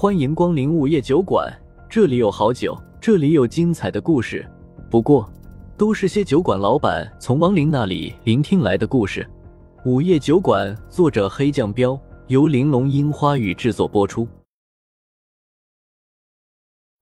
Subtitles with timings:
[0.00, 1.54] 欢迎光临午夜酒馆，
[1.86, 4.50] 这里有好酒，这里有精彩的故事。
[4.90, 5.30] 不过，
[5.76, 9.28] 都是些酒馆老板从亡灵那里聆听来的故事。
[9.84, 14.26] 午夜酒馆，作者黑酱标，由玲珑樱花雨制作播出。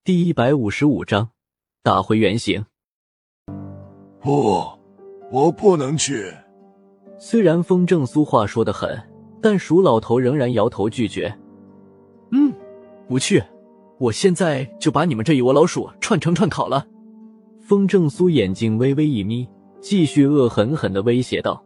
[0.03, 1.29] 第一百五十五章，
[1.81, 2.65] 打回原形。
[4.19, 4.61] 不，
[5.31, 6.33] 我不能去。
[7.17, 9.01] 虽然风正苏话说的狠，
[9.41, 11.33] 但鼠老头仍然摇头拒绝。
[13.09, 13.43] 嗯，不去，
[13.97, 16.85] 我现在就把你们这一窝老鼠串成串烤了。
[17.59, 19.47] 风正苏眼睛微微一眯，
[19.81, 21.63] 继续恶狠狠的威胁道。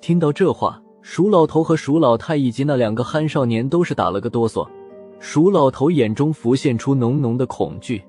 [0.00, 4.66] 听到这话，鼠老头和鼠老太以及那两个憨少年都是打了个哆嗦。
[5.18, 8.02] 鼠老头眼中浮现出浓浓的恐惧，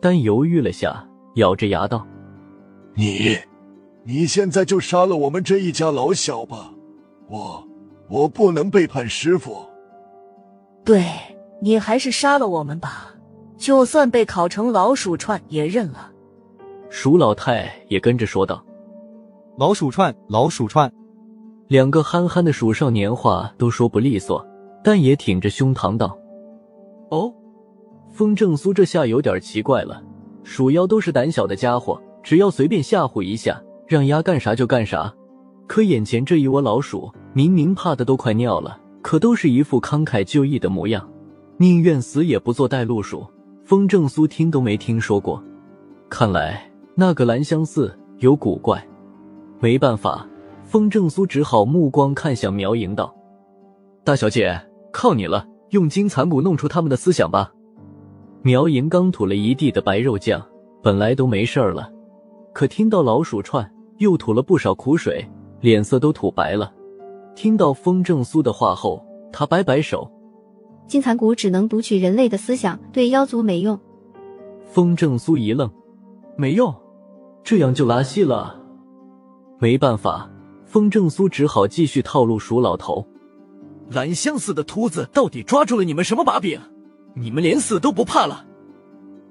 [0.00, 2.06] 但犹豫了下，咬着牙道
[2.96, 3.36] ：“你。”
[4.04, 6.72] 你现在就杀了我们这一家老小吧，
[7.28, 7.68] 我
[8.08, 9.66] 我不能背叛师傅。
[10.82, 11.04] 对
[11.60, 13.14] 你还是杀了我们吧，
[13.56, 16.10] 就算被烤成老鼠串也认了。
[16.88, 18.64] 鼠老太也跟着说道
[19.58, 20.90] ：“老鼠串，老鼠串。”
[21.68, 24.46] 两个憨憨的鼠少年话都说不利索，
[24.82, 26.16] 但也挺着胸膛道
[27.10, 27.32] ：“哦。”
[28.10, 30.02] 风正苏这下有点奇怪了，
[30.42, 33.62] 鼠妖都是胆小的家伙，只要随便吓唬一下。
[33.86, 35.10] 让丫干啥就干啥，
[35.66, 41.08] 可眼前这一窝老鼠明明怕的都快尿了，可都是一副慷慨就义的模样，
[41.60, 43.26] 宁愿死也不做带路鼠。
[43.64, 45.42] 风正苏听都没听说过，
[46.08, 48.82] 看来那个兰香寺有古怪。
[49.60, 50.26] 没办法，
[50.64, 53.14] 风正苏只好目光看向苗莹道
[54.04, 54.58] ：“大小姐，
[54.92, 57.52] 靠你了，用金蚕蛊弄出他们的思想吧。”
[58.40, 60.40] 苗莹刚吐了一地的白肉酱，
[60.82, 61.92] 本来都没事儿了，
[62.54, 63.68] 可听到老鼠串。
[63.98, 65.28] 又吐了不少苦水，
[65.60, 66.72] 脸色都吐白了。
[67.34, 70.08] 听到风正苏的话后，他摆摆手
[70.88, 73.78] ：“金蚕蛊只能读取人类的思想，对妖族没用。”
[74.72, 75.70] 风正苏一愣
[76.36, 76.74] ：“没用？
[77.44, 78.60] 这样就拉稀了？”
[79.60, 80.28] 没办法，
[80.64, 83.06] 风正苏只好继续套路鼠老头
[83.92, 86.58] ：“蓝香寺的秃子到底抓住了你们什么把柄？
[87.14, 88.44] 你们连死都不怕了？”“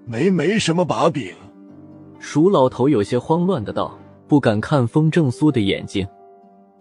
[0.05, 1.33] 没没什么把柄。”
[2.19, 3.97] 鼠老头有些慌乱的道。
[4.29, 6.05] 不敢看风正苏的眼睛，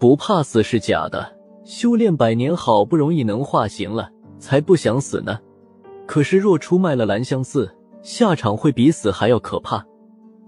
[0.01, 1.33] 不怕死是假的。
[1.65, 5.39] 修炼百年，好不容易能化形了，才不想死呢。
[6.07, 7.71] 可是若出卖了兰香寺，
[8.03, 9.85] 下场会比死还要可怕。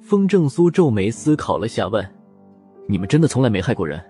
[0.00, 2.08] 风正苏皱眉思考了下，问
[2.88, 4.00] ：“你们真的从来没害过人？”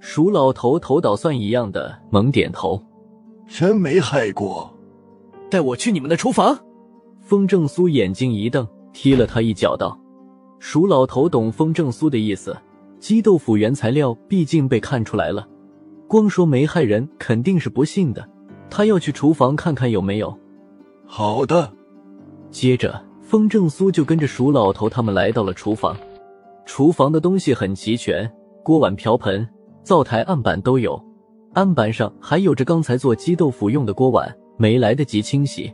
[0.00, 2.80] 鼠老头头捣蒜一样的猛点头
[3.48, 4.72] ：“真没害过。”
[5.50, 6.56] 带我去你们的厨房。
[7.20, 9.98] 风正苏眼睛一瞪，踢了他一脚，道。
[10.60, 12.56] 鼠老头懂风正苏的意思，
[12.98, 15.46] 鸡豆腐原材料毕竟被看出来了，
[16.06, 18.26] 光说没害人肯定是不信的。
[18.70, 20.36] 他要去厨房看看有没有。
[21.06, 21.72] 好的。
[22.50, 25.96] 接着，风正苏就跟着鼠老头他们来到了厨房。
[26.64, 28.30] 厨房的东西很齐全，
[28.62, 29.46] 锅碗瓢盆、
[29.82, 31.02] 灶台、案板都有，
[31.54, 35.72] 案板上还有着刚才做鸡豆腐用的锅碗，没来得及清洗。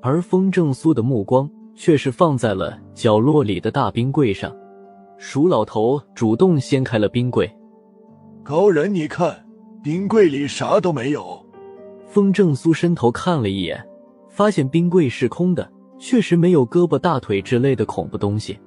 [0.00, 1.48] 而风正苏的目光。
[1.74, 4.54] 却是放在了角落里的大冰柜上，
[5.16, 7.50] 鼠老头主动掀开了冰柜。
[8.42, 9.46] 高人，你看，
[9.82, 11.41] 冰柜里啥都没有。
[12.12, 13.82] 风正苏伸头看了一眼，
[14.28, 15.66] 发现冰柜是空的，
[15.98, 18.58] 确实没有胳膊、大腿之类的恐怖东西。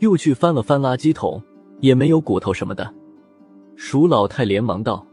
[0.00, 1.40] 又去翻了翻垃圾桶，
[1.78, 2.92] 也没有骨头什么的。
[3.76, 5.06] 鼠老太连忙道：“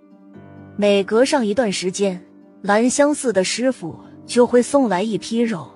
[0.76, 2.20] 每隔上一段时间，
[2.64, 3.96] 兰香寺的师傅
[4.26, 5.68] 就会送来一批肉。”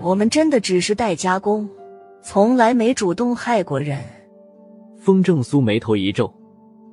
[0.00, 1.68] 我们真的只是代加工，
[2.22, 4.00] 从来没主动害过人。
[4.96, 6.32] 风正苏眉头一皱：“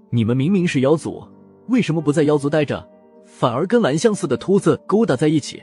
[0.10, 1.24] 你们明明是妖族，
[1.68, 2.84] 为什么不在妖族待着，
[3.26, 5.62] 反而跟蓝相似的秃子勾搭在一起，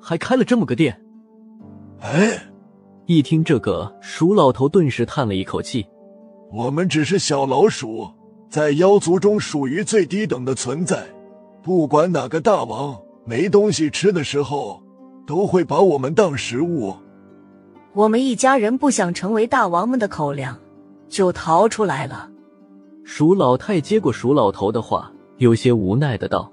[0.00, 1.00] 还开了这么个店？”
[2.00, 2.50] 哎，
[3.06, 5.86] 一听这个，鼠老头顿时叹了一口气
[6.52, 8.08] ：“我们只是小老鼠，
[8.48, 11.06] 在妖族中属于最低等的存在。
[11.62, 14.82] 不管哪个大王没东西吃的时候。”
[15.26, 16.94] 都会把我们当食物。
[17.94, 20.56] 我们一家人不想成为大王们的口粮，
[21.08, 22.30] 就逃出来了。
[23.02, 26.48] 鼠老太接过鼠老头的话，有些无奈的道：“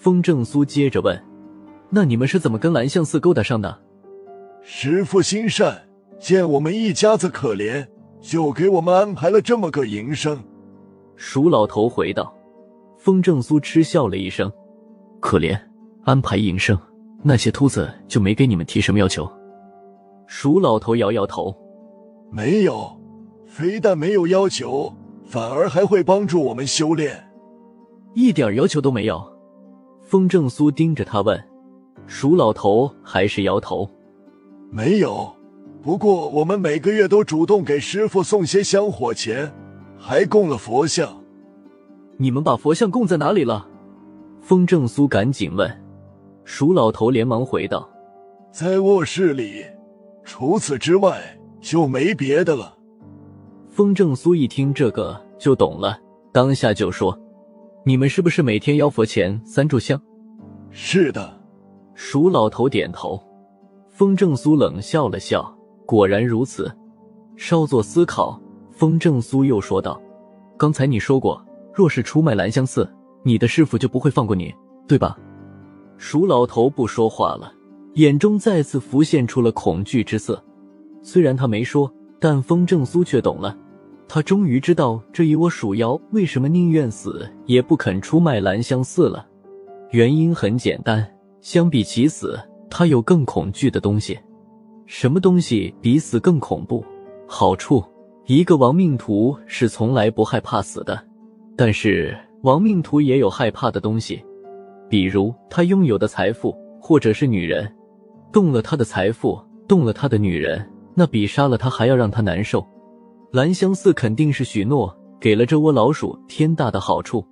[0.00, 1.22] 风正苏接着问，
[1.90, 3.78] 那你们是怎么跟蓝相寺勾搭上的？”
[4.64, 5.86] 师傅心善，
[6.18, 7.86] 见我们一家子可怜，
[8.18, 10.42] 就给我们安排了这么个营生。
[11.16, 12.34] 鼠老头回道。
[12.96, 14.50] 风正苏嗤笑了一声
[15.20, 15.58] ：“可怜，
[16.04, 16.78] 安排营生。”
[17.22, 19.30] 那些秃子就没给你们提什么要求？
[20.26, 21.54] 鼠老头摇摇头，
[22.30, 22.90] 没有，
[23.46, 24.94] 非但没有要求，
[25.24, 27.30] 反而还会帮助我们修炼，
[28.14, 29.39] 一点要求都没有。
[30.10, 31.40] 风正苏盯着他问，
[32.08, 33.88] 鼠老头还是摇头。
[34.68, 35.32] 没有，
[35.80, 39.54] 不过我们每个月都主动给师傅送些香火钱，
[39.96, 41.22] 还供了佛像。
[42.16, 43.68] 你们把佛像供在哪里了？
[44.40, 45.70] 风正苏赶紧问。
[46.42, 47.88] 鼠老头连忙回道
[48.50, 49.64] ：“在卧室里，
[50.24, 51.20] 除此之外
[51.60, 52.76] 就没别的了。”
[53.70, 55.96] 风正苏一听这个就懂了，
[56.32, 57.16] 当下就说
[57.84, 60.00] ：“你们是不是每天邀佛前三炷香
[60.70, 61.38] ？”“是的。”
[61.94, 63.20] 鼠老头点头。
[63.88, 65.54] 风正苏冷笑了笑，
[65.84, 66.70] 果然如此。
[67.36, 68.40] 稍作思考，
[68.70, 70.00] 风正苏又说道
[70.56, 71.42] ：“刚才你说过，
[71.74, 72.90] 若是出卖兰香寺，
[73.22, 74.54] 你的师傅就不会放过你，
[74.86, 75.18] 对吧？”
[75.98, 77.52] 鼠老头不说话了，
[77.94, 80.42] 眼中再次浮现出了恐惧之色。
[81.02, 83.56] 虽然他没说，但风正苏却懂了。
[84.12, 89.24] 他终于知道这一窝鼠妖为什么宁愿死也不肯出卖兰香寺了。
[89.92, 91.08] 原因很简单，
[91.40, 92.36] 相比起死，
[92.68, 94.18] 他有更恐惧的东西。
[94.84, 96.84] 什么东西比死更恐怖？
[97.28, 97.84] 好处，
[98.26, 101.00] 一个亡命徒是从来不害怕死的，
[101.56, 102.12] 但是
[102.42, 104.20] 亡命徒也有害怕的东西。
[104.88, 107.72] 比如他拥有的财富，或者是女人，
[108.32, 112.66] 动了他的财富，动了他的女人，那比杀了他还要让他难受。
[113.32, 117.24] 兰香寺肯定是许诺给了这窝老鼠天大的好处，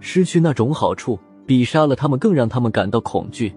[0.00, 3.54] 失去那种好处，比杀了他们更让他们感到恐惧。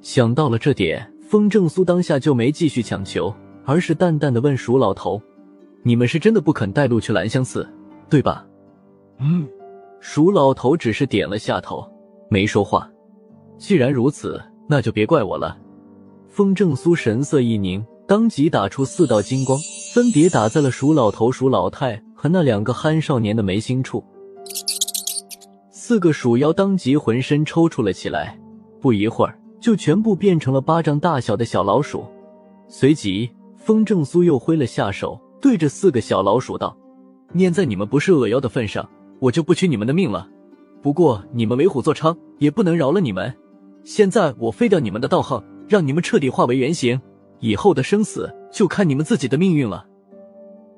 [0.00, 3.32] 想到了这点，风正苏当下就没继续强求，
[3.64, 5.20] 而是淡淡的问鼠老头
[5.84, 7.68] ：“你们是真的不肯带路去兰香寺，
[8.10, 8.44] 对吧
[9.20, 9.46] ？”“嗯。”
[10.00, 11.88] 鼠老头只是点了下头。
[12.28, 12.90] 没说话。
[13.58, 15.56] 既然如此，那就别怪我了。
[16.28, 19.58] 风正苏神色一凝，当即打出四道金光，
[19.92, 24.04] 分别打在了鼠老头、鼠老太和那两个憨少年的眉心处。
[25.70, 28.38] 四个鼠妖当即浑身抽搐了起来，
[28.80, 32.04] 不一会儿就全部变成了巴掌大小的小老鼠。
[32.68, 36.76] 随即，风正苏又挥了下手，对着四个小老鼠道
[37.32, 38.86] ：“念在你们不是恶妖的份上，
[39.20, 40.28] 我就不取你们的命了。”
[40.82, 43.34] 不过你们为虎作伥，也不能饶了你们。
[43.84, 47.00] 现在我废掉你们的道行，让你们彻底化为原形，
[47.40, 49.86] 以后的生死就看你们自己的命运了。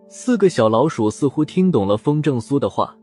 [0.08, 2.96] 四个小老鼠似乎听懂了风正苏的话，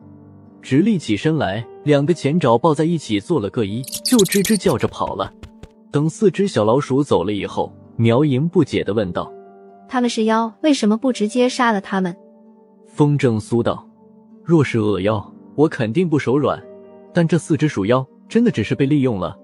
[0.61, 5.33] 直立起身来，两个前爪抱在一起做了个揖，就吱吱叫着跑了。
[5.89, 9.31] 等四只小老鼠走了以后，苗莹不解的问道
[9.87, 12.15] ：“他们是妖，为什么不直接杀了他们？”
[12.87, 13.87] 风正苏道
[14.43, 16.61] ：“若是恶妖，我肯定不手软。”
[17.13, 19.35] 但这四只鼠妖真的只是被利用了，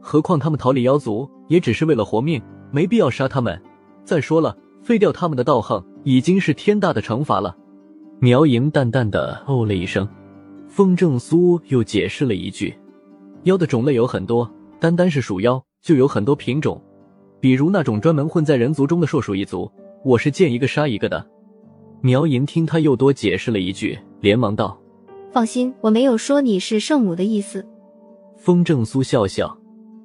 [0.00, 3.60] 何况他们逃离妖族也只是为了活命，没必要杀他们。
[4.04, 7.56] 再说了，废掉他们的道行已经是天大的惩罚了。
[8.20, 10.08] 苗莹淡淡的哦了一声，
[10.68, 12.74] 风正苏又解释了一句
[13.44, 14.50] ：“妖的种类有很多，
[14.80, 16.82] 单单是鼠妖就有很多品种，
[17.40, 19.70] 比如那种专门混在人族中的硕鼠一族，
[20.04, 21.24] 我是见一个杀一个的。”
[22.00, 24.78] 苗莹听他又多解释了一句，连忙道。
[25.30, 27.66] 放心，我没有说你是圣母的意思。
[28.36, 29.58] 风正苏笑笑，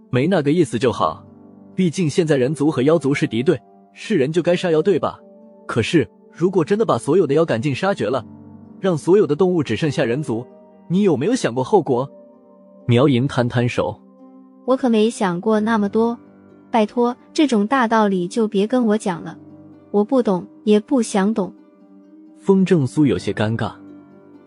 [0.09, 1.25] 没那个意思就好。
[1.75, 3.59] 毕竟现在人族和妖族是敌对，
[3.93, 5.19] 是人就该杀妖，对吧？
[5.67, 8.25] 可是如果真的把所有的妖赶尽杀绝了，
[8.79, 10.45] 让所有的动物只剩下人族，
[10.87, 12.09] 你有没有想过后果？
[12.85, 13.99] 苗莹摊摊手，
[14.65, 16.17] 我可没想过那么多。
[16.69, 19.37] 拜托，这种大道理就别跟我讲了，
[19.91, 21.53] 我不懂，也不想懂。
[22.37, 23.71] 风正苏有些尴尬。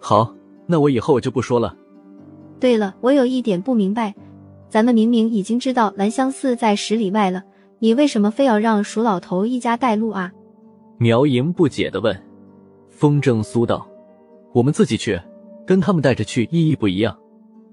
[0.00, 0.32] 好。
[0.68, 1.76] 那我以后就不说了。
[2.58, 4.12] 对了，我有一点不明白，
[4.68, 7.42] 咱们明明已经知道兰香寺在十里外了，
[7.78, 10.32] 你为什么非要让鼠老头一家带路啊？
[10.98, 12.16] 苗莹不解的问。
[12.90, 13.86] 风正苏道
[14.52, 15.20] ：“我们自己去，
[15.66, 17.16] 跟他们带着去意义不一样。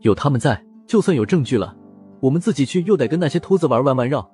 [0.01, 1.75] 有他们在，就算有证据了，
[2.19, 4.29] 我们自己去又得跟那些秃子玩弯弯绕。”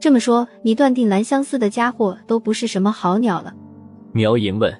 [0.00, 3.52] 这么说，你断定兰相寺的家伙都不是什么好鸟了？
[4.12, 4.72] 苗莹问。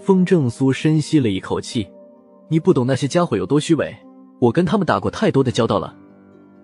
[0.00, 1.86] 风正苏深吸了一口气。
[2.48, 3.96] 你不懂那些家伙有多虚伪，
[4.40, 5.94] 我跟他们打过太多的交道了。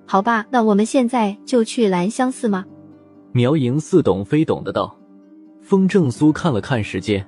[0.06, 2.64] 好吧，那我们现在就去兰香寺吗？
[3.32, 4.98] 苗莹似懂非懂的道。
[5.62, 7.26] 风正苏看了看时间，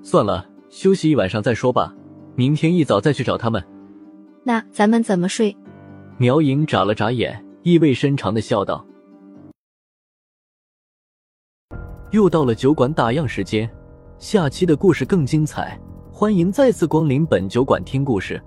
[0.00, 1.94] 算了，休息一晚上再说吧，
[2.34, 3.62] 明天一早再去找他们。
[4.44, 5.54] 那咱们怎么睡？
[6.16, 8.86] 苗莹眨了眨眼，意味深长的笑道。
[12.12, 13.68] 又到了酒馆打烊时间，
[14.18, 15.78] 下期的故事更精彩。
[16.12, 18.40] 欢迎再次光临本酒馆听故事。